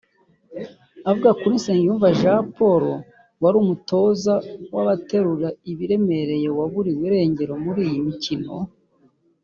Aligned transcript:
Avuga 1.09 1.29
kuri 1.39 1.53
Nsengiyumva 1.59 2.07
Jean 2.19 2.41
Paul 2.57 2.83
wari 3.41 3.57
Umutoza 3.63 4.33
w’Abaterura 4.73 5.49
Ibiremereye 5.71 6.47
waburiwe 6.57 7.03
irengero 7.09 7.53
muri 7.63 7.81
iyi 7.89 7.99
mikino 8.07 8.53